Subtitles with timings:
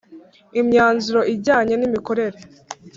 [0.59, 2.39] Imyanzuro ijyanye n imikorere